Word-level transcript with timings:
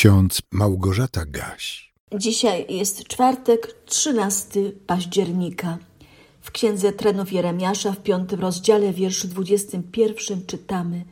ksiądz 0.00 0.42
Małgorzata 0.50 1.24
Gaś. 1.26 1.92
Dzisiaj 2.14 2.66
jest 2.68 3.08
czwartek, 3.08 3.74
13 3.86 4.72
października. 4.86 5.78
W 6.40 6.50
księdze 6.50 6.92
trenów 6.92 7.32
Jeremiasza 7.32 7.92
w 7.92 8.02
piątym 8.02 8.40
rozdziale, 8.40 8.92
wierszu 8.92 9.28
21 9.28 10.46
czytamy: 10.46 11.04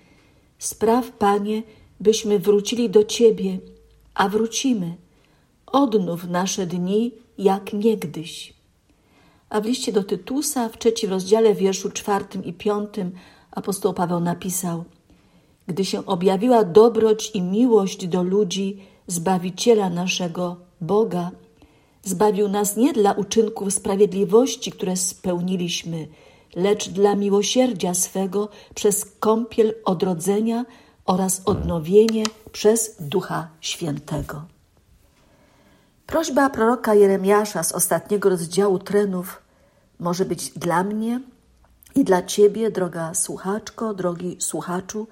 Spraw, 0.59 1.11
panie, 1.11 1.63
byśmy 2.01 2.39
wrócili 2.39 2.91
do 2.91 3.05
ciebie, 3.05 3.59
a 4.15 4.29
wrócimy. 4.29 4.97
Odnów 5.67 6.25
nasze 6.25 6.67
dni 6.67 7.13
jak 7.39 7.73
niegdyś. 7.73 8.55
A 9.51 9.61
w 9.61 9.65
liście 9.65 9.93
do 9.93 10.05
Tytusa 10.05 10.69
w 10.69 10.79
trzecim 10.79 11.11
rozdziale, 11.11 11.55
wierszu 11.55 11.91
czwartym 11.91 12.45
i 12.45 12.53
piątym 12.53 13.13
apostoł 13.51 13.95
Paweł 13.95 14.21
napisał: 14.21 14.85
Gdy 15.69 15.85
się 15.85 16.07
objawiła 16.07 16.65
dobroć 16.65 17.31
i 17.35 17.43
miłość 17.43 18.07
do 18.07 18.23
ludzi, 18.23 18.83
Zbawiciela 19.07 19.91
naszego 19.91 20.57
Boga, 20.81 21.31
zbawił 22.03 22.49
nas 22.49 22.77
nie 22.77 22.93
dla 22.93 23.13
uczynków 23.13 23.75
sprawiedliwości, 23.75 24.73
które 24.73 24.97
spełniliśmy, 24.97 26.09
lecz 26.57 26.89
dla 26.89 27.15
miłosierdzia 27.15 27.95
swego 27.95 28.49
przez 28.75 29.05
kąpiel 29.21 29.75
odrodzenia 29.85 30.65
oraz 31.07 31.43
odnowienie 31.45 32.25
przez 32.53 32.97
Ducha 33.01 33.49
Świętego. 33.61 34.43
Prośba 36.07 36.51
proroka 36.51 36.95
Jeremiasza 36.95 37.63
z 37.63 37.73
ostatniego 37.73 38.29
rozdziału 38.29 38.79
trenów 38.79 39.43
może 39.99 40.25
być 40.25 40.51
dla 40.51 40.85
mnie 40.85 41.21
i 41.95 42.05
dla 42.05 42.23
Ciebie, 42.23 42.71
droga 42.71 43.15
słuchaczko, 43.15 43.95
drogi 43.95 44.37
słuchaczu, 44.41 45.07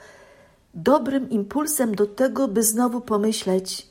dobrym 0.76 1.30
impulsem 1.30 1.94
do 1.94 2.06
tego, 2.06 2.48
by 2.48 2.62
znowu 2.62 3.00
pomyśleć: 3.00 3.88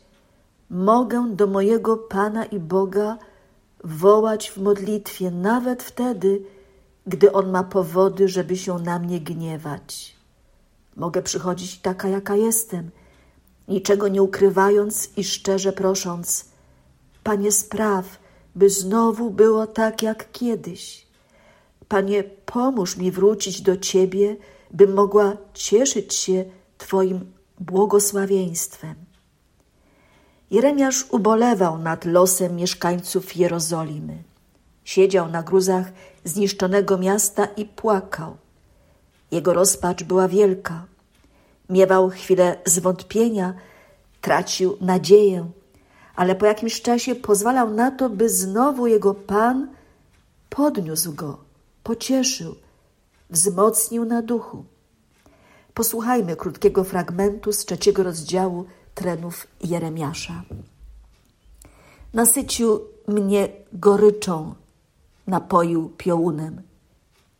Mogę 0.69 1.35
do 1.35 1.47
mojego 1.47 1.97
Pana 1.97 2.45
i 2.45 2.59
Boga 2.59 3.17
wołać 3.83 4.51
w 4.51 4.57
modlitwie, 4.57 5.31
nawet 5.31 5.83
wtedy, 5.83 6.41
gdy 7.07 7.31
On 7.31 7.51
ma 7.51 7.63
powody, 7.63 8.27
żeby 8.27 8.57
się 8.57 8.79
na 8.79 8.99
mnie 8.99 9.19
gniewać. 9.19 10.15
Mogę 10.95 11.21
przychodzić 11.21 11.79
taka, 11.79 12.07
jaka 12.07 12.35
jestem, 12.35 12.89
niczego 13.67 14.07
nie 14.07 14.23
ukrywając 14.23 15.09
i 15.17 15.23
szczerze 15.23 15.73
prosząc: 15.73 16.45
Panie, 17.23 17.51
spraw, 17.51 18.19
by 18.55 18.69
znowu 18.69 19.29
było 19.29 19.67
tak 19.67 20.03
jak 20.03 20.31
kiedyś. 20.31 21.07
Panie, 21.87 22.23
pomóż 22.45 22.97
mi 22.97 23.11
wrócić 23.11 23.61
do 23.61 23.77
Ciebie, 23.77 24.37
bym 24.71 24.93
mogła 24.93 25.37
cieszyć 25.53 26.13
się 26.13 26.45
Twoim 26.77 27.31
błogosławieństwem. 27.59 28.95
Jeremiasz 30.51 31.05
ubolewał 31.11 31.77
nad 31.77 32.05
losem 32.05 32.55
mieszkańców 32.55 33.35
Jerozolimy. 33.35 34.23
Siedział 34.83 35.29
na 35.29 35.43
gruzach 35.43 35.91
zniszczonego 36.23 36.97
miasta 36.97 37.45
i 37.45 37.65
płakał. 37.65 38.37
Jego 39.31 39.53
rozpacz 39.53 40.03
była 40.03 40.27
wielka. 40.27 40.85
Miewał 41.69 42.09
chwilę 42.09 42.57
zwątpienia, 42.65 43.53
tracił 44.21 44.77
nadzieję, 44.81 45.49
ale 46.15 46.35
po 46.35 46.45
jakimś 46.45 46.81
czasie 46.81 47.15
pozwalał 47.15 47.69
na 47.69 47.91
to, 47.91 48.09
by 48.09 48.29
znowu 48.29 48.87
jego 48.87 49.13
Pan 49.13 49.67
podniósł 50.49 51.13
go, 51.13 51.37
pocieszył, 51.83 52.55
wzmocnił 53.29 54.05
na 54.05 54.21
duchu. 54.21 54.65
Posłuchajmy 55.75 56.35
krótkiego 56.35 56.83
fragmentu 56.83 57.53
z 57.53 57.65
trzeciego 57.65 58.03
rozdziału 58.03 58.65
trenów 58.93 59.47
Jeremiasza. 59.63 60.43
Nasycił 62.13 62.79
mnie 63.07 63.49
goryczą, 63.73 64.55
napoił 65.27 65.89
piołunem. 65.97 66.61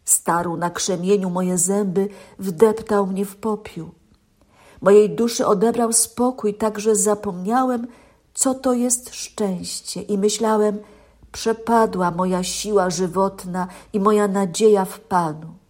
Starł 0.06 0.58
na 0.58 0.70
krzemieniu 0.70 1.30
moje 1.30 1.58
zęby, 1.58 2.08
wdeptał 2.40 3.08
mnie 3.08 3.26
w 3.26 3.36
popiół. 3.36 3.90
Mojej 4.82 5.10
duszy 5.10 5.48
odebrał 5.48 5.94
spokój, 5.94 6.54
tak 6.54 6.80
że 6.80 6.96
zapomniałem, 6.96 7.88
co 8.34 8.54
to 8.54 8.74
jest 8.74 9.16
szczęście 9.16 10.02
i 10.02 10.18
myślałem, 10.18 10.80
przepadła 11.32 12.12
moja 12.12 12.44
siła 12.44 12.90
żywotna 12.90 13.68
i 13.94 14.00
moja 14.00 14.28
nadzieja 14.28 14.86
w 14.86 15.00
Panu. 15.00 15.65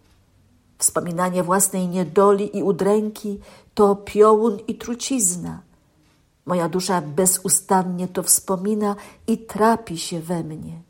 Wspominanie 0.78 1.42
własnej 1.42 1.88
niedoli 1.88 2.58
i 2.58 2.62
udręki 2.62 3.40
to 3.74 3.96
piołun 3.96 4.58
i 4.68 4.74
trucizna. 4.74 5.60
Moja 6.46 6.68
dusza 6.68 7.00
bezustannie 7.00 8.08
to 8.08 8.22
wspomina 8.22 8.96
i 9.26 9.38
trapi 9.38 9.98
się 9.98 10.20
we 10.20 10.44
mnie. 10.44 10.80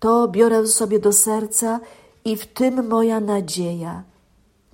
To 0.00 0.28
biorę 0.28 0.66
sobie 0.66 0.98
do 0.98 1.12
serca 1.12 1.80
i 2.24 2.36
w 2.36 2.46
tym 2.46 2.88
moja 2.88 3.20
nadzieja. 3.20 4.02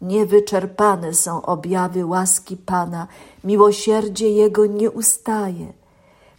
Niewyczerpane 0.03 1.15
są 1.15 1.43
objawy 1.43 2.07
łaski 2.07 2.57
Pana, 2.57 3.07
miłosierdzie 3.45 4.31
Jego 4.31 4.67
nie 4.67 4.91
ustaje. 4.91 5.73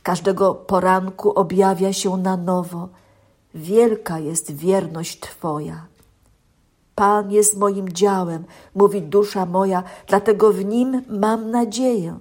Każdego 0.04 0.56
poranku 0.56 1.32
objawia 1.32 1.94
się 1.94 2.18
na 2.18 2.38
nowo. 2.38 2.90
Wielka 3.56 4.20
jest 4.20 4.52
wierność 4.52 5.20
Twoja. 5.20 5.89
Pan 7.00 7.32
jest 7.32 7.58
moim 7.58 7.90
działem, 7.90 8.44
mówi 8.76 9.02
dusza 9.02 9.46
moja, 9.46 9.84
dlatego 10.08 10.54
w 10.54 10.66
nim 10.66 11.02
mam 11.10 11.52
nadzieję. 11.52 12.20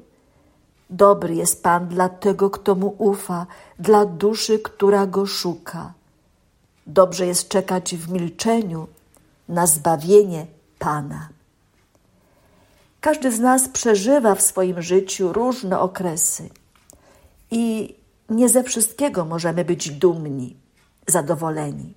Dobry 0.91 1.35
jest 1.35 1.63
Pan 1.63 1.89
dla 1.89 2.09
tego, 2.09 2.51
kto 2.51 2.75
mu 2.75 2.95
ufa, 2.99 3.47
dla 3.79 4.05
duszy, 4.05 4.59
która 4.59 5.07
go 5.07 5.27
szuka. 5.27 5.93
Dobrze 6.87 7.27
jest 7.27 7.49
czekać 7.49 7.97
w 7.97 8.13
milczeniu 8.13 8.87
na 9.49 9.67
zbawienie 9.67 10.47
Pana. 10.79 11.29
Każdy 13.01 13.33
z 13.33 13.41
nas 13.41 13.69
przeżywa 13.69 14.35
w 14.35 14.43
swoim 14.43 14.83
życiu 14.83 15.33
różne 15.33 15.81
okresy 15.81 16.49
i 17.51 17.95
nie 18.31 18.49
ze 18.49 18.63
wszystkiego 18.63 19.25
możemy 19.25 19.65
być 19.65 19.91
dumni, 19.91 20.57
zadowoleni. 21.07 21.95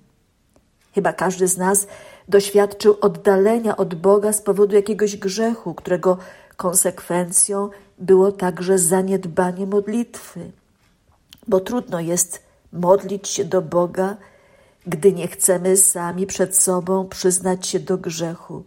Chyba 0.94 1.12
każdy 1.12 1.48
z 1.48 1.58
nas 1.58 1.86
doświadczył 2.28 2.96
oddalenia 3.00 3.76
od 3.76 3.94
Boga 3.94 4.32
z 4.32 4.42
powodu 4.42 4.76
jakiegoś 4.76 5.16
grzechu, 5.16 5.74
którego 5.74 6.18
konsekwencją 6.56 7.70
było 7.98 8.32
także 8.32 8.78
zaniedbanie 8.78 9.66
modlitwy. 9.66 10.50
Bo 11.48 11.60
trudno 11.60 12.00
jest 12.00 12.42
modlić 12.72 13.28
się 13.28 13.44
do 13.44 13.62
Boga, 13.62 14.16
gdy 14.86 15.12
nie 15.12 15.28
chcemy 15.28 15.76
sami 15.76 16.26
przed 16.26 16.56
sobą 16.56 17.08
przyznać 17.08 17.66
się 17.66 17.80
do 17.80 17.98
grzechu, 17.98 18.64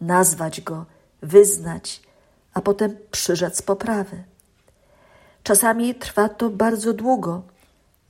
nazwać 0.00 0.60
go, 0.60 0.84
wyznać, 1.22 2.02
a 2.54 2.60
potem 2.60 2.96
przyrzec 3.10 3.62
poprawy. 3.62 4.24
Czasami 5.42 5.94
trwa 5.94 6.28
to 6.28 6.50
bardzo 6.50 6.92
długo, 6.92 7.42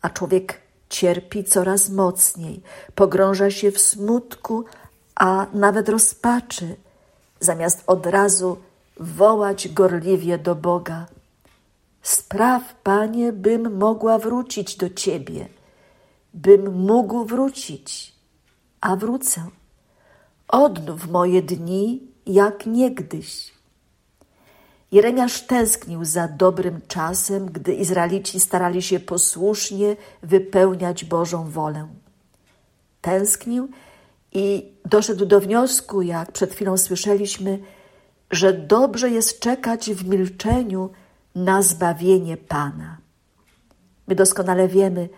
a 0.02 0.10
człowiek 0.10 0.60
cierpi 0.88 1.44
coraz 1.44 1.90
mocniej, 1.90 2.62
pogrąża 2.94 3.50
się 3.50 3.70
w 3.70 3.80
smutku, 3.80 4.64
a 5.14 5.46
nawet 5.52 5.88
rozpaczy, 5.88 6.76
zamiast 7.40 7.82
od 7.86 8.06
razu 8.06 8.56
wołać 9.00 9.68
gorliwie 9.68 10.38
do 10.38 10.54
Boga. 10.54 11.06
Spraw, 12.02 12.74
Panie, 12.82 13.32
bym 13.32 13.76
mogła 13.76 14.18
wrócić 14.18 14.76
do 14.76 14.90
Ciebie, 14.90 15.48
bym 16.34 16.74
mógł 16.86 17.24
wrócić, 17.24 18.14
a 18.80 18.96
wrócę. 18.96 19.46
Odnów 20.48 21.10
moje 21.10 21.42
dni 21.42 22.02
jak 22.26 22.66
niegdyś. 22.66 23.57
Jeremiasz 24.92 25.42
tęsknił 25.42 26.04
za 26.04 26.28
dobrym 26.28 26.80
czasem, 26.88 27.46
gdy 27.46 27.74
Izraelici 27.74 28.40
starali 28.40 28.82
się 28.82 29.00
posłusznie 29.00 29.96
wypełniać 30.22 31.04
Bożą 31.04 31.50
wolę. 31.50 31.88
Tęsknił 33.00 33.68
i 34.32 34.72
doszedł 34.84 35.26
do 35.26 35.40
wniosku, 35.40 36.02
jak 36.02 36.32
przed 36.32 36.52
chwilą 36.52 36.76
słyszeliśmy, 36.76 37.58
że 38.30 38.52
dobrze 38.52 39.10
jest 39.10 39.40
czekać 39.40 39.90
w 39.90 40.08
milczeniu 40.08 40.90
na 41.34 41.62
zbawienie 41.62 42.36
Pana. 42.36 42.98
My 44.06 44.14
doskonale 44.14 44.68
wiemy, 44.68 45.08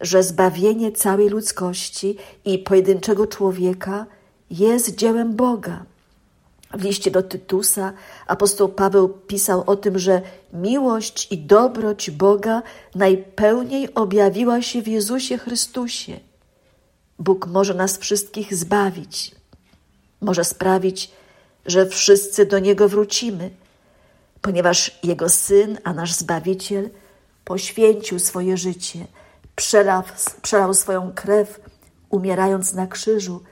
że 0.00 0.22
zbawienie 0.22 0.92
całej 0.92 1.28
ludzkości 1.28 2.16
i 2.44 2.58
pojedynczego 2.58 3.26
człowieka 3.26 4.06
jest 4.50 4.94
dziełem 4.94 5.36
Boga. 5.36 5.84
W 6.74 6.82
liście 6.82 7.10
do 7.10 7.22
Tytusa 7.22 7.92
apostoł 8.26 8.68
Paweł 8.68 9.08
pisał 9.08 9.64
o 9.66 9.76
tym, 9.76 9.98
że 9.98 10.22
miłość 10.52 11.32
i 11.32 11.38
dobroć 11.38 12.10
Boga 12.10 12.62
najpełniej 12.94 13.94
objawiła 13.94 14.62
się 14.62 14.82
w 14.82 14.88
Jezusie 14.88 15.38
Chrystusie. 15.38 16.20
Bóg 17.18 17.46
może 17.46 17.74
nas 17.74 17.98
wszystkich 17.98 18.54
zbawić, 18.54 19.34
może 20.20 20.44
sprawić, 20.44 21.10
że 21.66 21.86
wszyscy 21.86 22.46
do 22.46 22.58
Niego 22.58 22.88
wrócimy. 22.88 23.50
ponieważ 24.42 24.98
Jego 25.02 25.28
Syn, 25.28 25.78
a 25.84 25.92
nasz 25.92 26.12
Zbawiciel, 26.12 26.90
poświęcił 27.44 28.18
swoje 28.18 28.56
życie, 28.56 29.06
przelał, 29.56 30.02
przelał 30.42 30.74
swoją 30.74 31.12
krew, 31.12 31.60
umierając 32.10 32.74
na 32.74 32.86
krzyżu, 32.86 33.42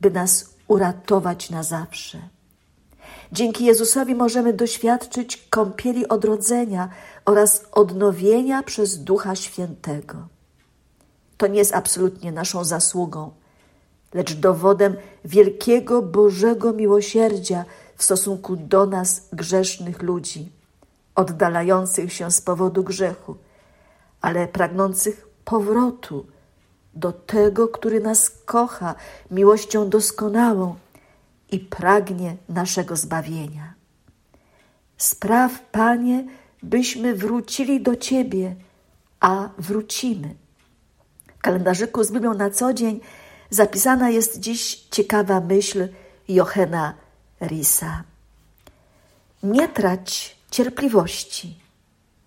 by 0.00 0.10
nas 0.10 0.50
uratować 0.68 1.50
na 1.50 1.62
zawsze. 1.62 2.18
Dzięki 3.32 3.64
Jezusowi 3.64 4.14
możemy 4.14 4.52
doświadczyć 4.52 5.46
kąpieli 5.50 6.08
odrodzenia 6.08 6.88
oraz 7.24 7.64
odnowienia 7.72 8.62
przez 8.62 8.98
Ducha 9.04 9.36
Świętego. 9.36 10.28
To 11.36 11.46
nie 11.46 11.58
jest 11.58 11.74
absolutnie 11.74 12.32
naszą 12.32 12.64
zasługą, 12.64 13.30
lecz 14.14 14.34
dowodem 14.34 14.96
wielkiego 15.24 16.02
Bożego 16.02 16.72
miłosierdzia 16.72 17.64
w 17.96 18.04
stosunku 18.04 18.56
do 18.56 18.86
nas, 18.86 19.28
grzesznych 19.32 20.02
ludzi, 20.02 20.52
oddalających 21.14 22.12
się 22.12 22.30
z 22.30 22.40
powodu 22.40 22.84
grzechu, 22.84 23.36
ale 24.20 24.48
pragnących 24.48 25.28
powrotu 25.44 26.26
do 26.94 27.12
tego, 27.12 27.68
który 27.68 28.00
nas 28.00 28.30
kocha 28.30 28.94
miłością 29.30 29.88
doskonałą 29.88 30.74
i 31.50 31.58
pragnie 31.58 32.36
naszego 32.48 32.96
zbawienia. 32.96 33.74
Spraw, 34.96 35.60
Panie, 35.72 36.24
byśmy 36.62 37.14
wrócili 37.14 37.82
do 37.82 37.96
Ciebie, 37.96 38.56
a 39.20 39.48
wrócimy. 39.58 40.34
W 41.38 41.42
kalendarzyku 41.42 42.04
z 42.04 42.12
Biblią 42.12 42.34
na 42.34 42.50
co 42.50 42.74
dzień 42.74 43.00
zapisana 43.50 44.10
jest 44.10 44.40
dziś 44.40 44.74
ciekawa 44.90 45.40
myśl 45.40 45.88
Jochena 46.28 46.94
Risa. 47.40 48.04
Nie 49.42 49.68
trać 49.68 50.36
cierpliwości. 50.50 51.58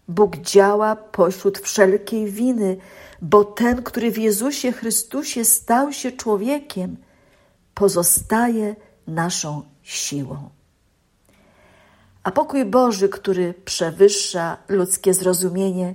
Bóg 0.08 0.38
działa 0.38 0.96
pośród 0.96 1.60
wszelkiej 1.60 2.32
winy, 2.32 2.78
bo 3.22 3.46
ten, 3.46 3.84
który 3.84 4.12
w 4.12 4.18
Jezusie 4.18 4.72
Chrystusie 4.72 5.46
stał 5.46 5.94
się 5.94 6.12
człowiekiem, 6.12 6.98
pozostaje 7.74 8.76
naszą 9.08 9.64
siłą. 9.84 10.50
A 12.24 12.32
pokój 12.32 12.66
Boży, 12.66 13.10
który 13.10 13.54
przewyższa 13.54 14.58
ludzkie 14.70 15.14
zrozumienie, 15.14 15.94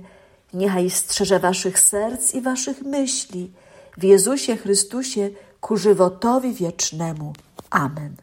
niechaj 0.53 0.89
strzeże 0.89 1.39
waszych 1.39 1.79
serc 1.79 2.33
i 2.33 2.41
waszych 2.41 2.81
myśli 2.81 3.51
w 3.97 4.03
Jezusie 4.03 4.57
Chrystusie 4.57 5.29
ku 5.61 5.77
żywotowi 5.77 6.53
wiecznemu. 6.53 7.33
Amen. 7.69 8.15